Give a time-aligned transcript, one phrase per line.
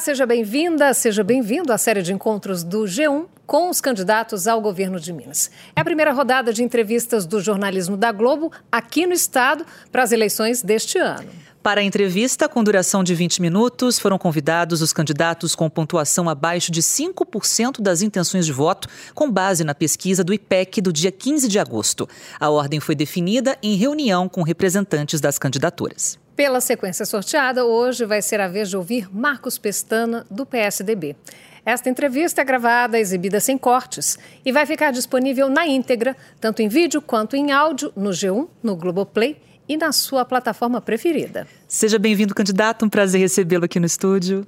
[0.00, 4.98] Seja bem-vinda, seja bem-vindo à série de encontros do G1 com os candidatos ao governo
[4.98, 5.50] de Minas.
[5.74, 10.10] É a primeira rodada de entrevistas do jornalismo da Globo aqui no estado para as
[10.10, 11.28] eleições deste ano.
[11.62, 16.70] Para a entrevista, com duração de 20 minutos, foram convidados os candidatos com pontuação abaixo
[16.70, 21.48] de 5% das intenções de voto, com base na pesquisa do IPEC do dia 15
[21.48, 22.06] de agosto.
[22.38, 26.22] A ordem foi definida em reunião com representantes das candidaturas.
[26.36, 31.14] Pela sequência sorteada, hoje vai ser a vez de ouvir Marcos Pestana, do PSDB.
[31.64, 36.66] Esta entrevista é gravada, exibida sem cortes e vai ficar disponível na íntegra, tanto em
[36.66, 39.36] vídeo quanto em áudio, no G1, no Globoplay
[39.68, 41.46] e na sua plataforma preferida.
[41.68, 42.84] Seja bem-vindo, candidato.
[42.84, 44.44] Um prazer recebê-lo aqui no estúdio.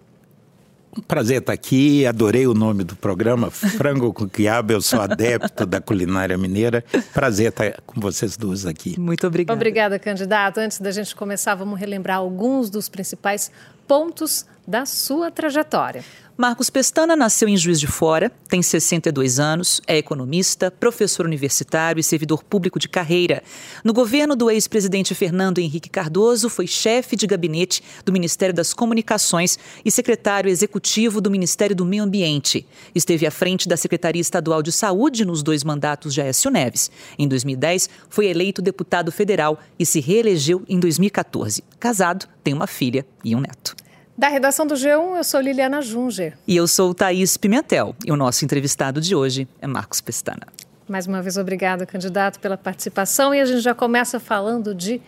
[1.06, 5.80] Prazer estar aqui, adorei o nome do programa, Frango com Quiabo, eu sou adepto da
[5.80, 6.84] culinária mineira.
[7.12, 8.98] Prazer estar com vocês duas aqui.
[8.98, 9.56] Muito obrigada.
[9.56, 10.58] Obrigada, candidato.
[10.58, 13.50] Antes da gente começar, vamos relembrar alguns dos principais
[13.86, 16.02] pontos da sua trajetória.
[16.38, 22.02] Marcos Pestana nasceu em Juiz de Fora, tem 62 anos, é economista, professor universitário e
[22.02, 23.42] servidor público de carreira.
[23.82, 29.58] No governo do ex-presidente Fernando Henrique Cardoso, foi chefe de gabinete do Ministério das Comunicações
[29.82, 32.66] e secretário executivo do Ministério do Meio Ambiente.
[32.94, 36.90] Esteve à frente da Secretaria Estadual de Saúde nos dois mandatos de Aécio Neves.
[37.18, 41.64] Em 2010, foi eleito deputado federal e se reelegeu em 2014.
[41.80, 43.85] Casado, tem uma filha e um neto.
[44.18, 46.38] Da redação do G1, eu sou Liliana Junger.
[46.48, 47.94] E eu sou Thaís Pimentel.
[48.02, 50.46] E o nosso entrevistado de hoje é Marcos Pestana.
[50.88, 53.34] Mais uma vez, obrigado, candidato, pela participação.
[53.34, 55.02] E a gente já começa falando de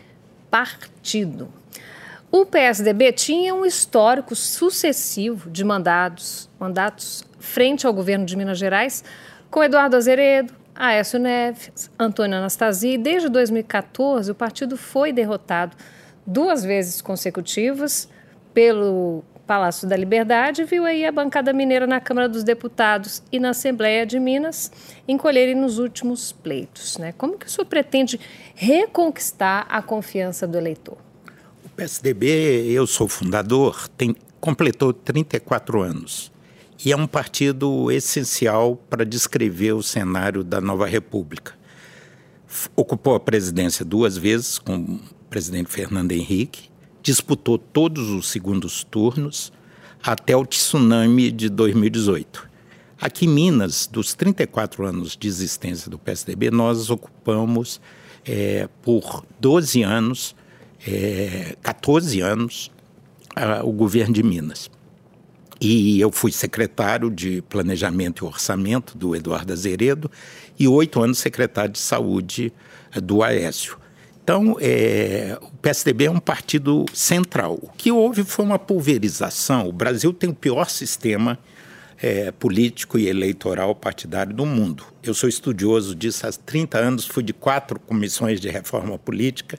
[0.50, 1.48] partido.
[2.30, 9.02] O PSDB tinha um histórico sucessivo de mandados, mandatos frente ao governo de Minas Gerais,
[9.50, 12.92] com Eduardo Azeredo, Aécio Neves, Antônio Anastasia.
[12.92, 15.74] E desde 2014, o partido foi derrotado
[16.26, 18.06] duas vezes consecutivas
[18.58, 23.50] pelo Palácio da Liberdade, viu aí a bancada mineira na Câmara dos Deputados e na
[23.50, 24.72] Assembleia de Minas
[25.06, 26.98] encolherem nos últimos pleitos.
[26.98, 27.12] Né?
[27.12, 28.18] Como que o senhor pretende
[28.56, 30.98] reconquistar a confiança do eleitor?
[31.64, 36.32] O PSDB, eu sou fundador, tem, completou 34 anos.
[36.84, 41.54] E é um partido essencial para descrever o cenário da nova República.
[42.74, 45.00] Ocupou a presidência duas vezes com o
[45.30, 46.67] presidente Fernando Henrique
[47.02, 49.52] disputou todos os segundos turnos
[50.02, 52.48] até o tsunami de 2018.
[53.00, 57.80] Aqui em Minas, dos 34 anos de existência do PSDB, nós ocupamos
[58.26, 60.34] é, por 12 anos,
[60.86, 62.72] é, 14 anos,
[63.36, 64.68] a, o governo de Minas.
[65.60, 70.10] E eu fui secretário de Planejamento e Orçamento do Eduardo Azeredo
[70.58, 72.52] e oito anos secretário de Saúde
[73.00, 73.77] do Aécio.
[74.28, 77.58] Então, é, o PSDB é um partido central.
[77.62, 79.66] O que houve foi uma pulverização.
[79.66, 81.38] O Brasil tem o pior sistema
[81.96, 84.84] é, político e eleitoral partidário do mundo.
[85.02, 89.58] Eu sou estudioso disso há 30 anos, fui de quatro comissões de reforma política.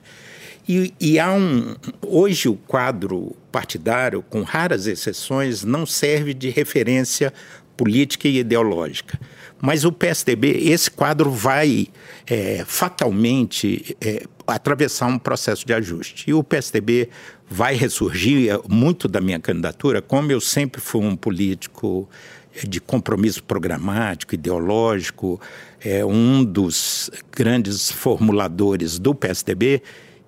[0.67, 1.75] E, e há um.
[2.05, 7.33] Hoje, o quadro partidário, com raras exceções, não serve de referência
[7.75, 9.19] política e ideológica.
[9.61, 11.87] Mas o PSDB, esse quadro vai
[12.25, 16.29] é, fatalmente é, atravessar um processo de ajuste.
[16.29, 17.09] E o PSDB
[17.49, 18.51] vai ressurgir.
[18.51, 22.07] É, muito da minha candidatura, como eu sempre fui um político
[22.55, 25.41] é, de compromisso programático, ideológico,
[25.81, 29.81] é um dos grandes formuladores do PSDB,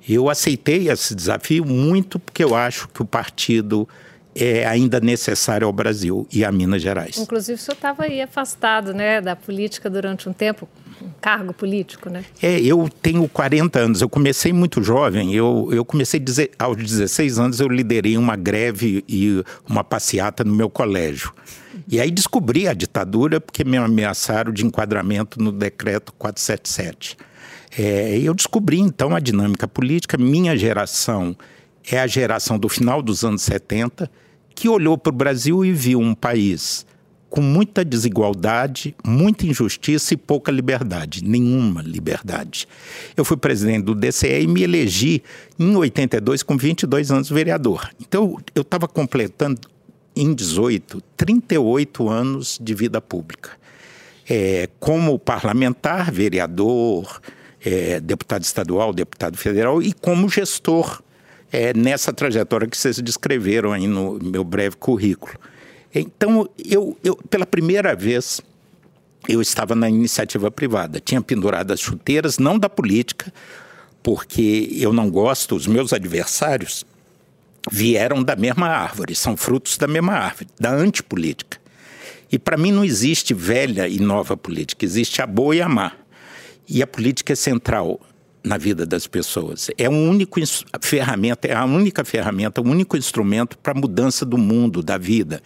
[0.08, 3.88] eu aceitei esse desafio muito porque eu acho que o partido
[4.36, 7.18] é ainda necessário ao Brasil e a Minas Gerais.
[7.18, 10.68] Inclusive, o senhor estava aí afastado né, da política durante um tempo,
[11.02, 12.24] um cargo político, né?
[12.42, 17.40] É, eu tenho 40 anos, eu comecei muito jovem, eu, eu comecei dizer, aos 16
[17.40, 21.34] anos, eu liderei uma greve e uma passeata no meu colégio.
[21.88, 27.18] E aí descobri a ditadura porque me ameaçaram de enquadramento no decreto 477.
[27.78, 31.36] É, eu descobri então a dinâmica política, minha geração
[31.90, 34.10] é a geração do final dos anos 70
[34.54, 36.86] que olhou para o Brasil e viu um país
[37.32, 42.68] com muita desigualdade, muita injustiça e pouca liberdade, nenhuma liberdade.
[43.16, 45.24] Eu fui presidente do DCE e me elegi
[45.58, 47.90] em 82 com 22 anos vereador.
[48.02, 49.62] Então eu estava completando
[50.14, 53.52] em 18 38 anos de vida pública.
[54.30, 57.22] É, como parlamentar, vereador,
[57.64, 61.02] é, deputado estadual, deputado federal e como gestor
[61.52, 65.38] é, nessa trajetória que vocês descreveram aí no meu breve currículo.
[65.94, 68.40] Então, eu, eu pela primeira vez,
[69.28, 71.00] eu estava na iniciativa privada.
[71.00, 73.34] Tinha pendurado as chuteiras, não da política,
[74.02, 76.86] porque eu não gosto, os meus adversários
[77.70, 81.60] vieram da mesma árvore, são frutos da mesma árvore, da antipolítica.
[82.32, 85.92] E para mim não existe velha e nova política, existe a boa e a má.
[86.68, 88.00] E a política é central
[88.44, 89.70] na vida das pessoas.
[89.78, 90.18] É um
[90.82, 95.42] ferramenta, é a única ferramenta, o único instrumento para a mudança do mundo, da vida.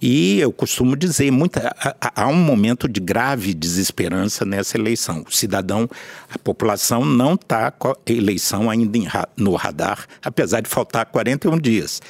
[0.00, 5.24] E eu costumo dizer, muita, há um momento de grave desesperança nessa eleição.
[5.28, 5.88] O cidadão,
[6.32, 8.98] a população não está com a eleição ainda
[9.36, 12.00] no radar, apesar de faltar 41 dias.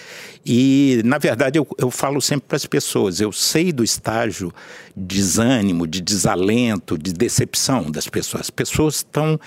[0.47, 4.53] E, na verdade, eu, eu falo sempre para as pessoas, eu sei do estágio
[4.97, 8.43] de desânimo, de desalento, de decepção das pessoas.
[8.43, 9.39] As pessoas estão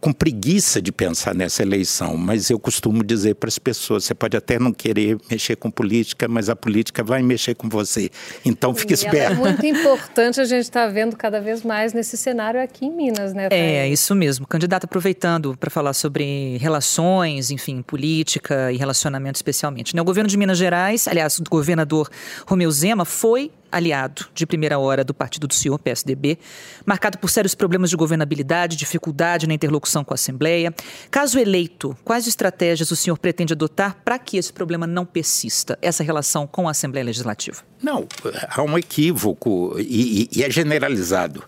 [0.00, 4.36] com preguiça de pensar nessa eleição, mas eu costumo dizer para as pessoas, você pode
[4.36, 8.10] até não querer mexer com política, mas a política vai mexer com você.
[8.44, 9.32] Então, fique esperto.
[9.32, 12.90] É muito importante a gente estar tá vendo cada vez mais nesse cenário aqui em
[12.94, 13.48] Minas, né?
[13.50, 14.46] É, isso mesmo.
[14.46, 19.94] Candidato, aproveitando para falar sobre relações, enfim, política e relacionamento especialmente.
[19.94, 20.02] Né?
[20.02, 22.10] O governo de Minas Gerais, aliás, o governador
[22.46, 26.38] Romeu Zema, foi aliado de primeira hora do partido do senhor, PSDB,
[26.84, 30.74] marcado por sérios problemas de governabilidade, dificuldade na interlocução com a Assembleia.
[31.10, 36.02] Caso eleito, quais estratégias o senhor pretende adotar para que esse problema não persista, essa
[36.02, 37.62] relação com a Assembleia Legislativa?
[37.82, 38.06] Não,
[38.48, 41.42] há um equívoco e, e é generalizado.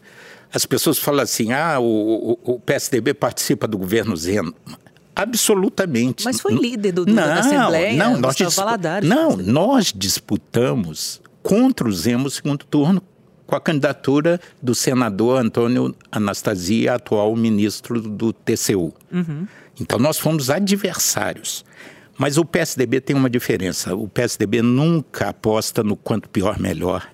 [0.52, 4.54] As pessoas falam assim: ah, o, o, o PSDB participa do governo Zema.
[5.14, 6.24] Absolutamente.
[6.24, 9.08] Mas foi líder do, do não, da Assembleia, não, nós Valadares.
[9.08, 13.02] Não, nós disputamos contra o Zema segundo turno
[13.46, 18.92] com a candidatura do senador Antônio Anastasia, atual ministro do TCU.
[19.12, 19.46] Uhum.
[19.80, 21.64] Então nós fomos adversários.
[22.16, 23.94] Mas o PSDB tem uma diferença.
[23.94, 27.06] O PSDB nunca aposta no quanto pior melhor.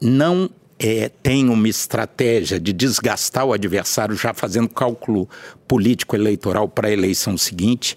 [0.00, 0.50] Não
[0.82, 5.28] é, tem uma estratégia de desgastar o adversário já fazendo cálculo
[5.68, 7.96] político eleitoral para a eleição seguinte.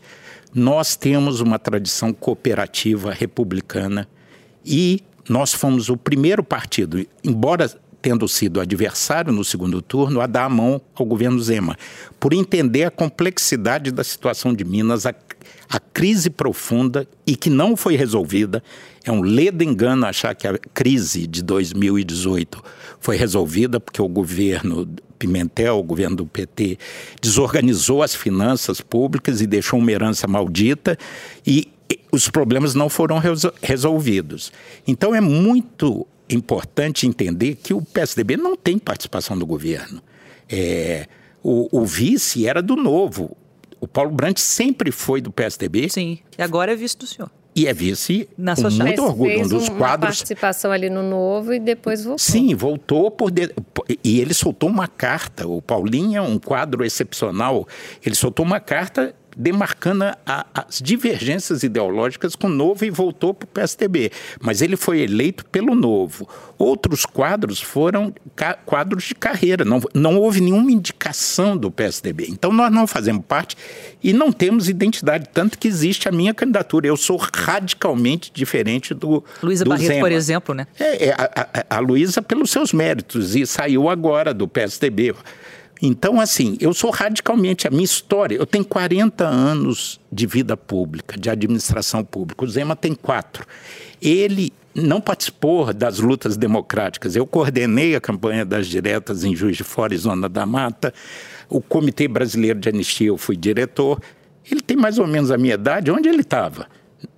[0.53, 4.07] Nós temos uma tradição cooperativa republicana
[4.63, 7.67] e nós fomos o primeiro partido, embora
[8.03, 11.75] tendo sido adversário no segundo turno, a dar a mão ao governo Zema,
[12.19, 15.15] por entender a complexidade da situação de Minas, a,
[15.69, 18.63] a crise profunda e que não foi resolvida.
[19.03, 22.63] É um ledo engano achar que a crise de 2018
[22.99, 24.87] foi resolvida porque o governo
[25.17, 26.77] Pimentel, o governo do PT,
[27.21, 30.97] desorganizou as finanças públicas e deixou uma herança maldita
[31.45, 31.69] e
[32.11, 33.21] os problemas não foram
[33.61, 34.51] resolvidos.
[34.87, 40.01] Então é muito importante entender que o PSDB não tem participação do governo.
[40.49, 41.07] É,
[41.43, 43.35] o, o, vice era do novo.
[43.85, 45.89] O Paulo Brandt sempre foi do PSDB.
[45.89, 47.29] Sim, e agora é vice do senhor.
[47.55, 49.45] E é vice Na com muito orgulho.
[49.45, 50.17] um dos quadros.
[50.17, 52.19] participação ali no Novo e depois voltou.
[52.19, 53.31] Sim, voltou por.
[53.31, 53.49] De...
[54.03, 55.47] E ele soltou uma carta.
[55.47, 57.65] O Paulinho é um quadro excepcional.
[58.05, 63.45] Ele soltou uma carta demarcando a, as divergências ideológicas com o Novo e voltou para
[63.45, 64.11] o PSDB.
[64.39, 66.27] Mas ele foi eleito pelo Novo.
[66.57, 68.13] Outros quadros foram
[68.65, 72.27] quadros de carreira, não, não houve nenhuma indicação do PSDB.
[72.29, 73.57] Então nós não fazemos parte
[74.01, 76.87] e não temos identidade, tanto que existe a minha candidatura.
[76.87, 79.23] Eu sou radicalmente diferente do.
[79.43, 79.99] Luísa Barreto, Zema.
[79.99, 80.67] por exemplo, né?
[80.79, 85.13] É, é a, a, a Luísa pelos seus méritos e saiu agora do PSDB.
[85.85, 88.35] Então, assim, eu sou radicalmente a minha história.
[88.35, 92.43] Eu tenho 40 anos de vida pública, de administração pública.
[92.43, 93.45] O Zema tem quatro.
[94.01, 97.15] Ele não participou das lutas democráticas.
[97.15, 100.93] Eu coordenei a campanha das diretas em Juiz de Fora e Zona da Mata.
[101.49, 104.01] O Comitê Brasileiro de Anistia, eu fui diretor.
[104.49, 105.91] Ele tem mais ou menos a minha idade.
[105.91, 106.67] Onde ele estava?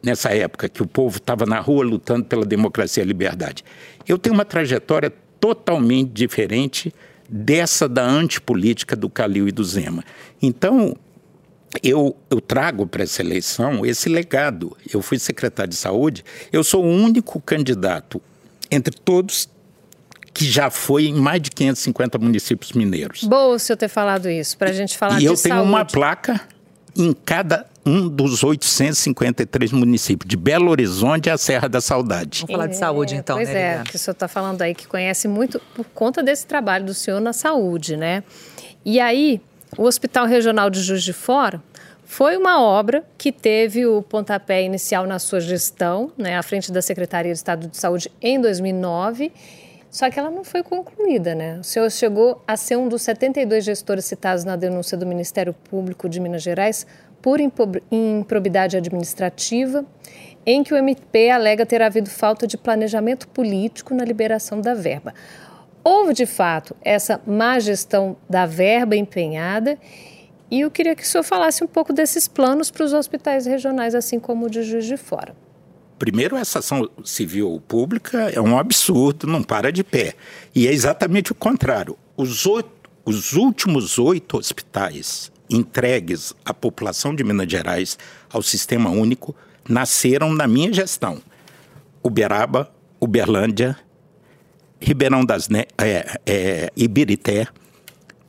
[0.03, 3.63] Nessa época que o povo estava na rua lutando pela democracia e liberdade.
[4.05, 6.93] Eu tenho uma trajetória totalmente diferente
[7.29, 10.03] dessa da antipolítica do Calil e do Zema.
[10.41, 10.95] Então,
[11.83, 14.75] eu, eu trago para essa eleição esse legado.
[14.91, 18.21] Eu fui secretário de saúde, eu sou o único candidato
[18.71, 19.49] entre todos
[20.33, 23.23] que já foi em mais de 550 municípios mineiros.
[23.23, 25.69] Boa o senhor ter falado isso, para a gente falar e de eu tenho saúde.
[25.69, 26.41] uma placa
[26.95, 32.41] em cada um dos 853 municípios, de Belo Horizonte à Serra da Saudade.
[32.41, 33.37] Vamos falar de saúde, é, então.
[33.37, 36.45] Pois né, é, que o senhor está falando aí que conhece muito por conta desse
[36.45, 38.23] trabalho do senhor na saúde, né?
[38.83, 39.41] E aí,
[39.77, 41.63] o Hospital Regional de Juiz de Fora
[42.03, 46.81] foi uma obra que teve o pontapé inicial na sua gestão, né, à frente da
[46.81, 49.31] Secretaria de Estado de Saúde em 2009,
[49.89, 51.59] só que ela não foi concluída, né?
[51.59, 56.07] O senhor chegou a ser um dos 72 gestores citados na denúncia do Ministério Público
[56.07, 56.85] de Minas Gerais
[57.21, 57.39] por
[57.91, 59.85] improbidade administrativa,
[60.45, 65.13] em que o MP alega ter havido falta de planejamento político na liberação da verba.
[65.83, 69.77] Houve, de fato, essa má gestão da verba empenhada
[70.49, 73.93] E eu queria que o senhor falasse um pouco desses planos para os hospitais regionais,
[73.93, 75.35] assim como o de Juiz de Fora.
[75.99, 80.13] Primeiro, essa ação civil pública é um absurdo, não para de pé.
[80.55, 81.97] E é exatamente o contrário.
[82.15, 82.69] Os, oito,
[83.03, 87.97] os últimos oito hospitais entregues à população de Minas Gerais,
[88.29, 89.35] ao Sistema Único,
[89.67, 91.21] nasceram na minha gestão.
[92.03, 93.77] Uberaba, Uberlândia,
[94.79, 97.47] Ribeirão das ne é, é, Ibirité,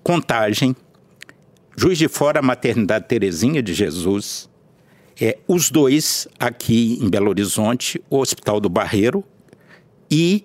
[0.02, 0.74] Contagem,
[1.76, 4.48] Juiz de Fora, Maternidade Terezinha de Jesus,
[5.20, 9.22] é, os dois aqui em Belo Horizonte, o Hospital do Barreiro
[10.10, 10.44] e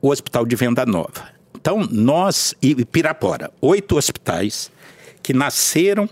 [0.00, 1.28] o Hospital de Venda Nova.
[1.54, 4.70] Então, nós e Pirapora, oito hospitais
[5.22, 6.08] que nasceram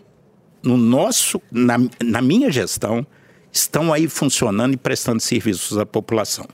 [0.62, 3.06] no nosso, na, na minha gestão,
[3.52, 6.46] estão aí funcionando e prestando serviços à população.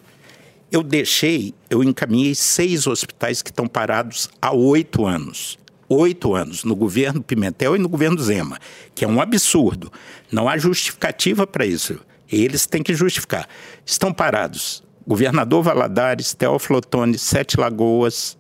[0.71, 5.59] Eu deixei, eu encaminhei seis hospitais que estão parados há oito anos.
[5.89, 8.59] Oito anos, no governo Pimentel e no governo Zema,
[8.95, 9.93] que é um absurdo.
[10.31, 12.01] Não há justificativa para isso.
[12.31, 13.47] Eles têm que justificar.
[13.85, 14.83] Estão parados.
[15.07, 18.39] Governador Valadares, Teófilo Otoni, Sete Lagoas,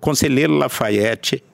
[0.00, 1.44] Conselheiro Lafayette,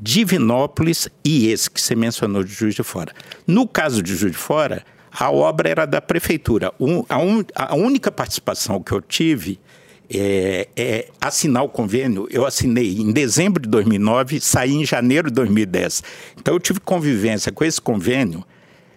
[0.00, 3.12] Divinópolis e esse que você mencionou de Juiz de Fora.
[3.46, 6.72] No caso de Juiz de Fora, a obra era da prefeitura.
[6.80, 9.58] Um, a, un, a, única participação que eu tive
[10.08, 12.26] é, é, assinar o convênio.
[12.30, 16.02] Eu assinei em dezembro de 2009 e saí em janeiro de 2010.
[16.38, 18.44] Então eu tive convivência com esse convênio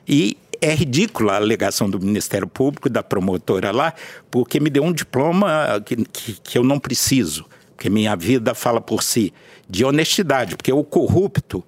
[0.07, 3.93] e é ridícula a alegação do Ministério Público, da promotora lá,
[4.31, 7.45] porque me deu um diploma que, que, que eu não preciso,
[7.75, 9.33] porque minha vida fala por si,
[9.69, 11.63] de honestidade, porque o corrupto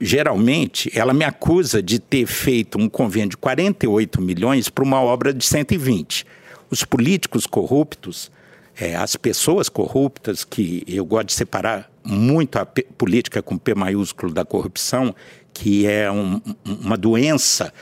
[0.00, 5.32] geralmente, ela me acusa de ter feito um convênio de 48 milhões para uma obra
[5.32, 6.26] de 120.
[6.70, 8.30] Os políticos corruptos,
[8.76, 14.32] é, as pessoas corruptas, que eu gosto de separar muito a política com P maiúsculo
[14.32, 15.14] da corrupção,
[15.52, 17.72] que é um, uma doença,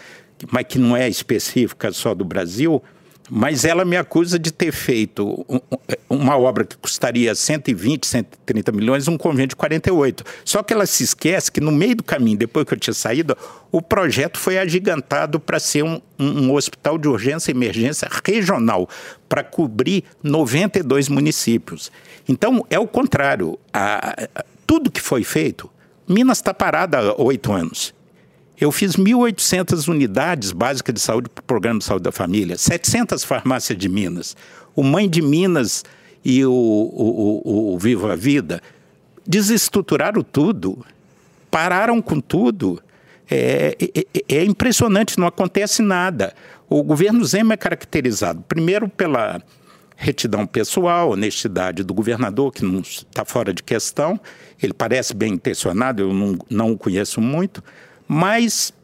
[0.51, 2.83] mas que não é específica só do Brasil,
[3.31, 5.47] mas ela me acusa de ter feito
[6.15, 10.25] uma obra que custaria 120, 130 milhões, um convênio de 48.
[10.45, 13.37] Só que ela se esquece que no meio do caminho, depois que eu tinha saído,
[13.71, 18.89] o projeto foi agigantado para ser um, um, hospital de urgência e emergência regional,
[19.29, 21.91] para cobrir 92 municípios.
[22.29, 23.59] Então, é o contrário.
[23.73, 25.71] A, a, tudo que foi feito,
[26.07, 27.95] Minas está parada há oito anos.
[28.61, 33.25] Eu fiz 1.800 unidades básicas de saúde para o Programa de Saúde da Família, 700
[33.25, 34.37] farmácias de Minas.
[34.77, 35.85] O Mãe de Minas
[36.25, 38.61] e o, o, o, o Viva a Vida
[39.27, 40.85] desestruturaram tudo,
[41.51, 42.83] pararam com tudo.
[43.31, 46.35] É, é, é, é, impressionante, não acontece nada.
[46.69, 49.43] O governo Zema é caracterizado, primeiro, pela
[49.97, 54.21] retidão pessoal, honestidade do governador, que não está fora de questão.
[54.63, 57.63] Ele parece bem intencionado, eu não, não o conheço muito
[58.13, 58.75] mas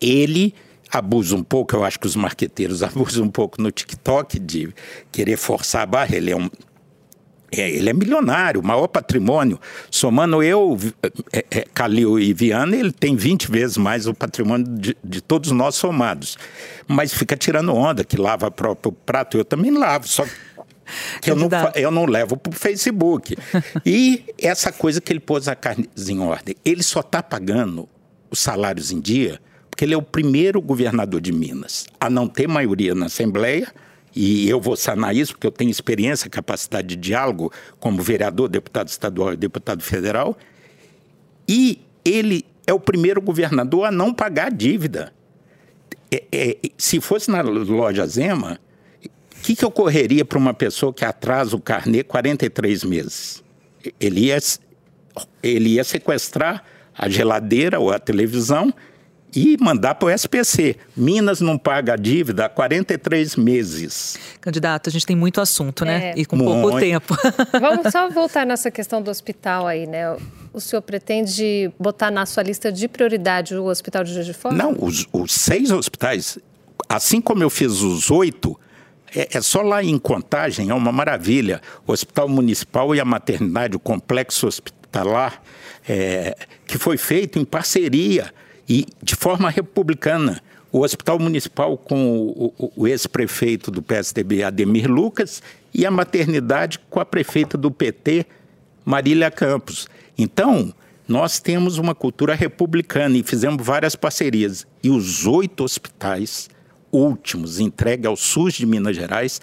[0.00, 0.54] ele
[0.90, 4.72] abusa um pouco, eu acho que os marqueteiros abusam um pouco no TikTok de
[5.10, 6.16] querer forçar a barra.
[6.16, 6.48] Ele é um.
[7.52, 9.58] É, ele é milionário, maior patrimônio.
[9.88, 10.76] Somando eu,
[11.32, 15.52] é, é, Calil e Viana, ele tem 20 vezes mais o patrimônio de, de todos
[15.52, 16.36] nós somados.
[16.88, 19.38] Mas fica tirando onda, que lava próprio prato.
[19.38, 20.24] Eu também lavo, só
[21.22, 23.36] que eu não, eu não levo para o Facebook.
[23.86, 27.88] e essa coisa que ele pôs a carne em ordem, ele só está pagando
[28.28, 29.40] os salários em dia,
[29.76, 33.70] porque ele é o primeiro governador de Minas a não ter maioria na Assembleia,
[34.14, 38.88] e eu vou sanar isso porque eu tenho experiência, capacidade de diálogo como vereador, deputado
[38.88, 40.34] estadual e deputado federal,
[41.46, 45.12] e ele é o primeiro governador a não pagar dívida.
[46.10, 48.58] É, é, se fosse na loja Zema,
[49.04, 53.44] o que, que ocorreria para uma pessoa que atrasa o carnê 43 meses?
[54.00, 54.38] Ele ia,
[55.42, 56.64] ele ia sequestrar
[56.96, 58.72] a geladeira ou a televisão
[59.36, 60.76] e mandar para o SPC.
[60.96, 64.18] Minas não paga a dívida há 43 meses.
[64.40, 66.12] Candidato, a gente tem muito assunto, né?
[66.12, 66.14] É.
[66.16, 66.62] E com muito.
[66.62, 67.14] pouco tempo.
[67.60, 70.16] Vamos só voltar nessa questão do hospital aí, né?
[70.54, 74.54] O senhor pretende botar na sua lista de prioridade o Hospital de Juiz de Fora?
[74.54, 76.38] Não, os, os seis hospitais,
[76.88, 78.58] assim como eu fiz os oito,
[79.14, 81.60] é, é, só lá em Contagem, é uma maravilha.
[81.86, 85.42] O Hospital Municipal e a Maternidade, o Complexo Hospitalar,
[85.86, 86.34] é,
[86.66, 88.32] que foi feito em parceria
[88.68, 90.42] e de forma republicana.
[90.72, 95.42] O Hospital Municipal com o, o, o ex-prefeito do PSDB, Ademir Lucas,
[95.72, 98.26] e a maternidade com a prefeita do PT,
[98.84, 99.88] Marília Campos.
[100.18, 100.74] Então,
[101.08, 104.66] nós temos uma cultura republicana e fizemos várias parcerias.
[104.82, 106.48] E os oito hospitais
[106.90, 109.40] últimos entregues ao SUS de Minas Gerais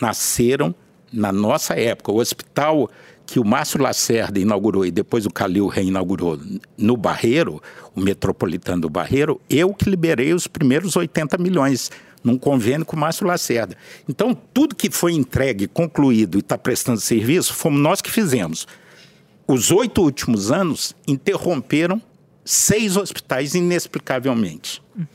[0.00, 0.74] nasceram
[1.12, 2.12] na nossa época.
[2.12, 2.90] O hospital
[3.30, 6.36] que o Márcio Lacerda inaugurou e depois o Calil reinaugurou
[6.76, 7.62] no Barreiro,
[7.94, 11.92] o metropolitano do Barreiro, eu que liberei os primeiros 80 milhões
[12.24, 13.76] num convênio com o Márcio Lacerda.
[14.08, 18.66] Então, tudo que foi entregue, concluído e está prestando serviço, fomos nós que fizemos.
[19.46, 22.02] Os oito últimos anos interromperam
[22.44, 24.82] seis hospitais inexplicavelmente.
[24.96, 25.06] Uhum.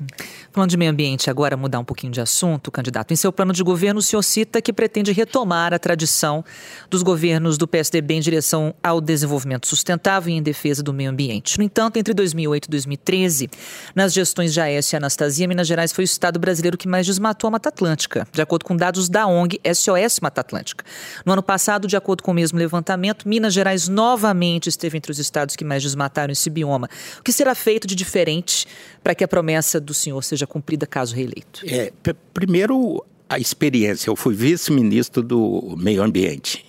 [0.51, 3.11] Falando de meio ambiente, agora mudar um pouquinho de assunto, candidato.
[3.11, 6.45] Em seu plano de governo, o senhor cita que pretende retomar a tradição
[6.89, 11.57] dos governos do PSDB em direção ao desenvolvimento sustentável e em defesa do meio ambiente.
[11.57, 13.49] No entanto, entre 2008 e 2013,
[13.93, 17.49] nas gestões de Aécio e Anastasia, Minas Gerais foi o estado brasileiro que mais desmatou
[17.49, 20.85] a Mata Atlântica, de acordo com dados da ONG SOS Mata Atlântica.
[21.25, 25.19] No ano passado, de acordo com o mesmo levantamento, Minas Gerais novamente esteve entre os
[25.19, 26.89] estados que mais desmataram esse bioma.
[27.19, 28.65] O que será feito de diferente
[29.03, 31.61] para que a promessa do senhor seja cumprida caso reeleito?
[31.65, 31.91] É,
[32.33, 34.09] primeiro, a experiência.
[34.09, 36.65] Eu fui vice-ministro do Meio Ambiente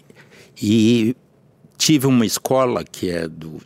[0.60, 1.16] e
[1.76, 3.60] tive uma escola que é do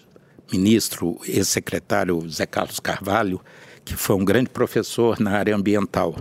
[0.52, 3.40] ministro, ex-secretário Zé Carlos Carvalho,
[3.84, 6.16] que foi um grande professor na área ambiental.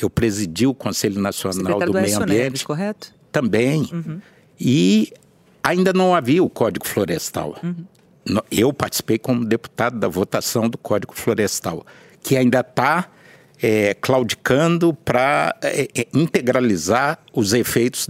[0.00, 2.42] Eu presidi o Conselho Nacional do, do Meio Ambiente.
[2.42, 3.14] Neves, correto?
[3.30, 3.88] Também.
[3.92, 4.20] Uhum.
[4.58, 5.12] E
[5.62, 7.56] ainda não havia o Código Florestal.
[7.62, 8.40] Uhum.
[8.50, 11.84] Eu participei como deputado da votação do Código Florestal,
[12.22, 13.08] que ainda está
[13.62, 18.08] é, claudicando para é, é, integralizar os efeitos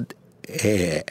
[0.49, 1.04] é,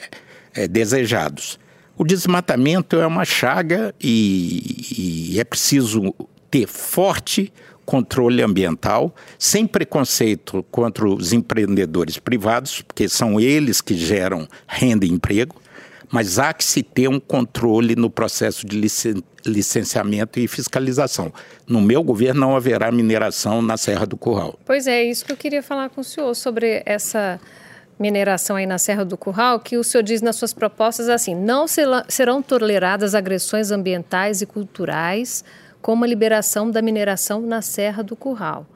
[0.54, 1.58] é, desejados.
[1.96, 6.14] O desmatamento é uma chaga e, e é preciso
[6.50, 7.52] ter forte
[7.84, 15.10] controle ambiental, sem preconceito contra os empreendedores privados, porque são eles que geram renda e
[15.10, 15.56] emprego,
[16.12, 21.32] mas há que se ter um controle no processo de licen licenciamento e fiscalização.
[21.66, 24.56] No meu governo não haverá mineração na Serra do Curral.
[24.64, 27.40] Pois é, isso que eu queria falar com o senhor sobre essa
[27.98, 31.66] mineração aí na Serra do Curral, que o senhor diz nas suas propostas assim: não
[31.66, 35.42] serão toleradas agressões ambientais e culturais,
[35.80, 38.66] como a liberação da mineração na Serra do Curral.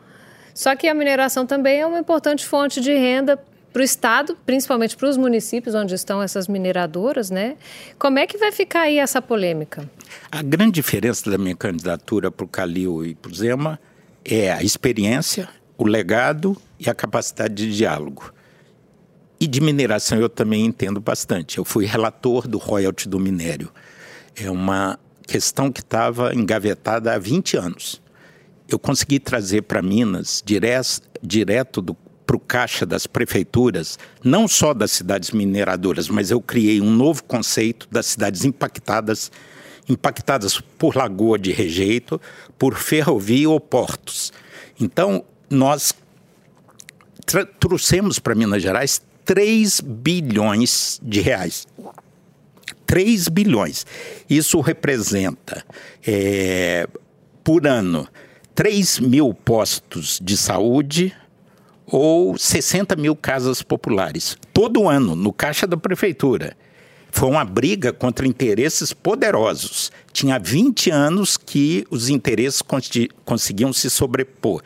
[0.54, 3.38] Só que a mineração também é uma importante fonte de renda
[3.76, 7.58] para o Estado, principalmente para os municípios onde estão essas mineradoras, né?
[7.98, 9.86] Como é que vai ficar aí essa polêmica?
[10.32, 13.78] A grande diferença da minha candidatura para o Calil e para o Zema
[14.24, 15.46] é a experiência,
[15.76, 18.32] o legado e a capacidade de diálogo.
[19.38, 21.58] E de mineração eu também entendo bastante.
[21.58, 23.70] Eu fui relator do royalty do minério.
[24.34, 28.00] É uma questão que estava engavetada há 20 anos.
[28.66, 31.94] Eu consegui trazer para Minas, direto, direto do
[32.26, 37.22] para o caixa das prefeituras, não só das cidades mineradoras, mas eu criei um novo
[37.22, 39.30] conceito das cidades impactadas,
[39.88, 42.20] impactadas por lagoa de rejeito,
[42.58, 44.32] por ferrovia ou portos.
[44.80, 45.94] Então, nós
[47.60, 51.66] trouxemos para Minas Gerais 3 bilhões de reais.
[52.86, 53.84] 3 bilhões.
[54.28, 55.64] Isso representa,
[56.06, 56.86] é,
[57.42, 58.08] por ano,
[58.54, 61.12] 3 mil postos de saúde,
[61.86, 66.56] ou 60 mil casas populares, todo ano, no caixa da prefeitura.
[67.10, 69.90] Foi uma briga contra interesses poderosos.
[70.12, 72.62] Tinha 20 anos que os interesses
[73.24, 74.62] conseguiam se sobrepor.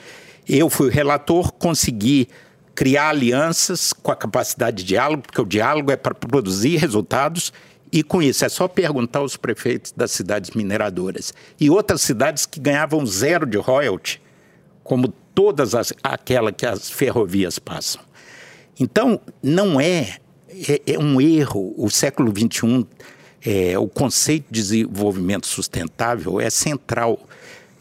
[0.49, 2.29] Eu fui relator, consegui
[2.75, 7.53] criar alianças com a capacidade de diálogo, porque o diálogo é para produzir resultados,
[7.93, 11.35] e com isso é só perguntar aos prefeitos das cidades mineradoras.
[11.61, 14.21] E outras cidades que ganhavam zero de royalty,
[14.83, 18.03] como todas as, aquela que as ferrovias passam.
[18.79, 20.17] Então, não é,
[20.49, 21.75] é, é um erro.
[21.77, 22.87] O século XXI,
[23.45, 27.21] é, o conceito de desenvolvimento sustentável é central,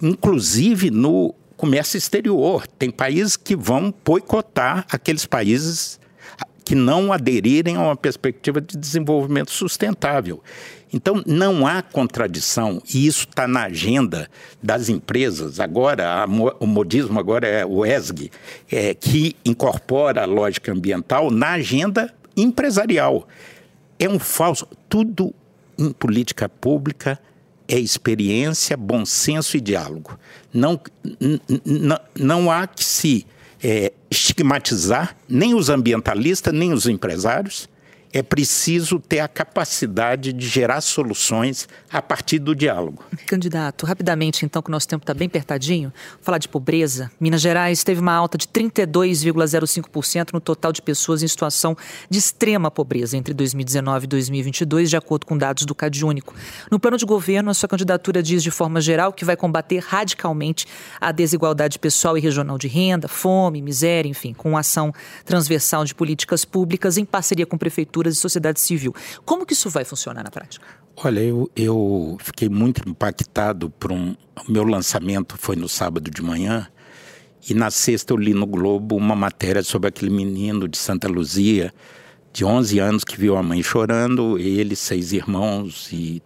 [0.01, 2.67] inclusive no comércio exterior.
[2.67, 5.99] Tem países que vão boicotar aqueles países
[6.63, 10.43] que não aderirem a uma perspectiva de desenvolvimento sustentável.
[10.91, 14.28] Então, não há contradição, e isso está na agenda
[14.62, 15.60] das empresas.
[15.60, 16.25] Agora, a,
[16.60, 18.32] o modismo agora é o ESG,
[18.71, 23.28] é, que incorpora a lógica ambiental na agenda empresarial.
[23.99, 24.67] É um falso.
[24.88, 25.34] Tudo
[25.78, 27.19] em política pública
[27.67, 30.17] é experiência, bom senso e diálogo.
[30.52, 30.82] Não,
[32.15, 33.28] não há que se
[33.63, 37.69] é, estigmatizar nem os ambientalistas, nem os empresários
[38.12, 43.04] é preciso ter a capacidade de gerar soluções a partir do diálogo.
[43.28, 47.12] Candidato, rapidamente, então, que o nosso tempo está bem apertadinho, falar de pobreza.
[47.19, 51.78] Minas Gerais teve uma alta de 32,05% no total de pessoas em situação
[52.10, 56.34] de extrema pobreza entre 2019 e 2022, de acordo com dados do CadÚnico.
[56.72, 60.65] No plano de governo, a sua candidatura diz de forma geral que vai combater radicalmente
[61.00, 64.93] a desigualdade pessoal e regional de renda, fome, miséria, enfim, com ação
[65.26, 68.95] transversal de políticas públicas em parceria com prefeituras culturas e sociedade civil.
[69.25, 70.65] Como que isso vai funcionar na prática?
[70.95, 74.15] Olha, eu, eu fiquei muito impactado por um.
[74.47, 76.67] O meu lançamento foi no sábado de manhã.
[77.49, 81.73] E na sexta eu li no Globo uma matéria sobre aquele menino de Santa Luzia,
[82.33, 86.21] de 11 anos, que viu a mãe chorando, ele, seis irmãos e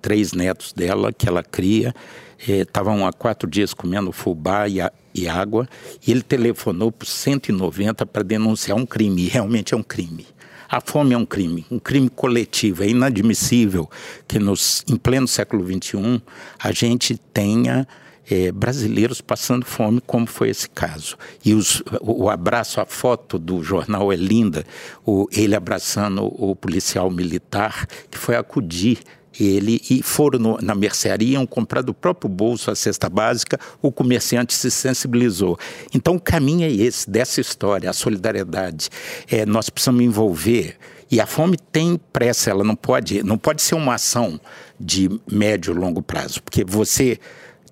[0.00, 1.94] três netos dela, que ela cria.
[2.38, 5.68] Estavam eh, há quatro dias comendo fubá e, a, e água.
[6.06, 9.28] E ele telefonou para 190 para denunciar um crime.
[9.28, 10.26] Realmente é um crime.
[10.70, 12.84] A fome é um crime, um crime coletivo.
[12.84, 13.90] É inadmissível
[14.28, 16.22] que nos, em pleno século XXI
[16.60, 17.88] a gente tenha
[18.30, 21.16] é, brasileiros passando fome, como foi esse caso.
[21.44, 24.64] E os, o, abraço, a foto do jornal é linda,
[25.04, 29.00] o, ele abraçando o policial militar que foi acudir
[29.38, 34.54] ele e foram no, na mercearia, comprar do próprio bolso a cesta básica, o comerciante
[34.54, 35.58] se sensibilizou.
[35.94, 38.88] Então o caminho é esse, dessa história, a solidariedade.
[39.30, 40.76] É, nós precisamos envolver
[41.10, 44.40] e a fome tem pressa, ela não pode, não pode ser uma ação
[44.78, 47.18] de médio e longo prazo, porque você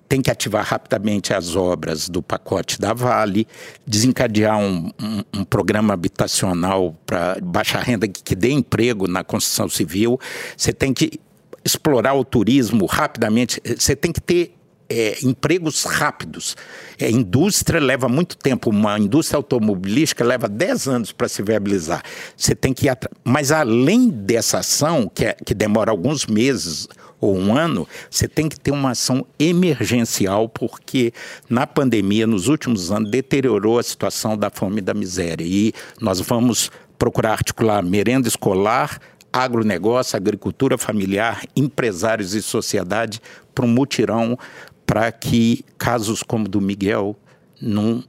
[0.09, 3.47] tem que ativar rapidamente as obras do pacote da Vale,
[3.85, 9.69] desencadear um, um, um programa habitacional para baixa renda que, que dê emprego na construção
[9.69, 10.19] civil.
[10.57, 11.19] Você tem que
[11.63, 14.55] explorar o turismo rapidamente, você tem que ter
[14.89, 16.57] é, empregos rápidos.
[16.97, 22.03] É, indústria leva muito tempo, uma indústria automobilística leva 10 anos para se viabilizar.
[22.35, 26.87] Você tem que ir Mas além dessa ação, que, é, que demora alguns meses
[27.21, 31.13] ou um ano, você tem que ter uma ação emergencial, porque
[31.49, 35.43] na pandemia, nos últimos anos, deteriorou a situação da fome e da miséria.
[35.45, 38.99] E nós vamos procurar articular merenda escolar,
[39.31, 43.21] agronegócio, agricultura familiar, empresários e sociedade
[43.53, 44.37] para um mutirão
[44.85, 47.15] para que casos como o do Miguel
[47.61, 48.03] não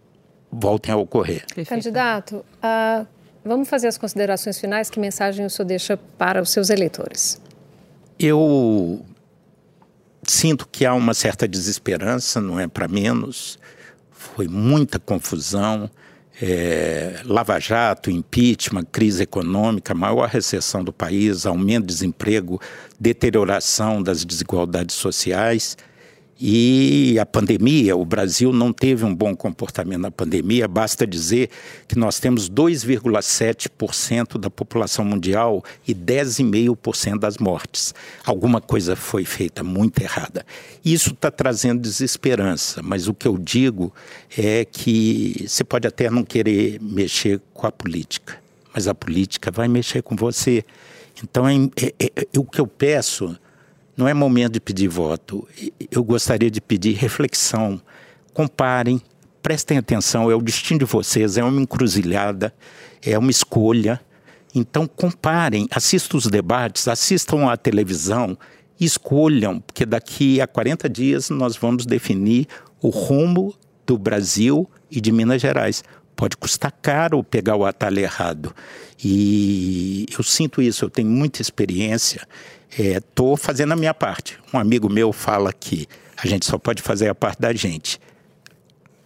[0.50, 1.44] voltem a ocorrer.
[1.66, 3.06] Candidato, uh,
[3.44, 4.88] vamos fazer as considerações finais.
[4.88, 7.40] Que mensagem o senhor deixa para os seus eleitores?
[8.18, 9.04] Eu
[10.22, 13.58] sinto que há uma certa desesperança, não é para menos.
[14.10, 15.90] Foi muita confusão
[16.40, 22.60] é, Lava Jato, impeachment, crise econômica, maior recessão do país, aumento do desemprego,
[22.98, 25.76] deterioração das desigualdades sociais.
[26.42, 31.50] E a pandemia, o Brasil não teve um bom comportamento na pandemia, basta dizer
[31.86, 37.94] que nós temos 2,7% da população mundial e 10,5% das mortes.
[38.24, 40.46] Alguma coisa foi feita muito errada.
[40.82, 43.92] Isso está trazendo desesperança, mas o que eu digo
[44.34, 48.38] é que você pode até não querer mexer com a política,
[48.72, 50.64] mas a política vai mexer com você.
[51.22, 53.36] Então, é, é, é, o que eu peço
[54.00, 55.46] não é momento de pedir voto.
[55.90, 57.80] Eu gostaria de pedir reflexão.
[58.32, 59.00] Comparem,
[59.42, 60.30] prestem atenção.
[60.30, 62.54] É o destino de vocês, é uma encruzilhada,
[63.02, 64.00] é uma escolha.
[64.54, 68.38] Então, comparem, assistam os debates, assistam à televisão,
[68.80, 72.48] escolham, porque daqui a 40 dias nós vamos definir
[72.80, 73.54] o rumo
[73.86, 75.84] do Brasil e de Minas Gerais.
[76.16, 78.54] Pode custar caro pegar o atalho errado.
[79.02, 82.26] E eu sinto isso, eu tenho muita experiência
[82.78, 84.38] estou é, fazendo a minha parte.
[84.52, 88.00] Um amigo meu fala que a gente só pode fazer a parte da gente.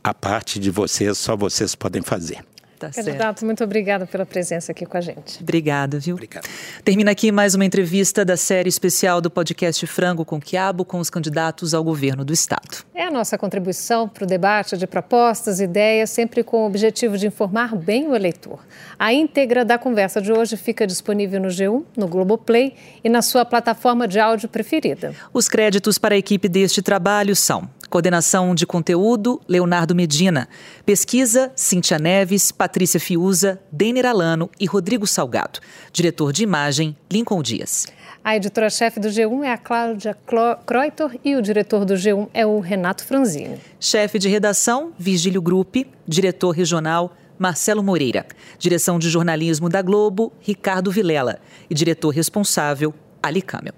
[0.02, 2.44] A parte de vocês, só vocês podem fazer.
[2.78, 3.44] Tá Candidato, certo.
[3.46, 5.40] muito obrigada pela presença aqui com a gente.
[5.40, 6.14] Obrigada, viu?
[6.14, 6.46] Obrigado.
[6.84, 11.08] Termina aqui mais uma entrevista da série especial do podcast Frango com Quiabo com os
[11.08, 12.84] candidatos ao governo do Estado.
[12.96, 17.18] É a nossa contribuição para o debate de propostas e ideias, sempre com o objetivo
[17.18, 18.60] de informar bem o eleitor.
[18.96, 23.44] A íntegra da conversa de hoje fica disponível no G1, no Globoplay e na sua
[23.44, 25.12] plataforma de áudio preferida.
[25.32, 30.48] Os créditos para a equipe deste trabalho são Coordenação de conteúdo, Leonardo Medina.
[30.86, 35.60] Pesquisa, Cíntia Neves, Patrícia Fiuza, Denner Alano e Rodrigo Salgado.
[35.92, 37.86] Diretor de imagem, Lincoln Dias.
[38.24, 40.16] A editora-chefe do G1 é a Cláudia
[40.64, 43.60] Kreuter e o diretor do G1 é o Renato Franzini.
[43.78, 45.86] Chefe de redação, Vigílio Gruppe.
[46.08, 48.24] Diretor regional, Marcelo Moreira.
[48.58, 51.38] Direção de jornalismo da Globo, Ricardo Vilela.
[51.68, 53.74] E diretor responsável, Ali Camel.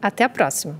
[0.00, 0.78] Até a próxima.